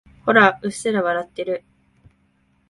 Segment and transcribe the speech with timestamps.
[0.25, 1.63] ほら、うっすら笑ってる。